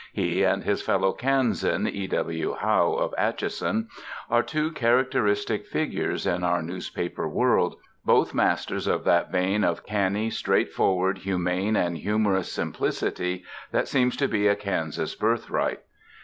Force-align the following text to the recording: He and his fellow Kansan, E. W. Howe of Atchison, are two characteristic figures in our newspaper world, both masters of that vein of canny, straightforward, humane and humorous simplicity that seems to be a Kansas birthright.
He 0.13 0.43
and 0.43 0.63
his 0.63 0.81
fellow 0.81 1.13
Kansan, 1.13 1.87
E. 1.87 2.07
W. 2.07 2.55
Howe 2.59 2.93
of 2.93 3.13
Atchison, 3.19 3.87
are 4.31 4.41
two 4.41 4.71
characteristic 4.71 5.67
figures 5.67 6.25
in 6.25 6.43
our 6.43 6.63
newspaper 6.63 7.27
world, 7.29 7.75
both 8.03 8.33
masters 8.33 8.87
of 8.87 9.03
that 9.03 9.31
vein 9.31 9.63
of 9.63 9.85
canny, 9.85 10.31
straightforward, 10.31 11.19
humane 11.19 11.75
and 11.75 11.99
humorous 11.99 12.51
simplicity 12.51 13.43
that 13.71 13.87
seems 13.87 14.17
to 14.17 14.27
be 14.27 14.47
a 14.47 14.55
Kansas 14.55 15.13
birthright. 15.13 15.81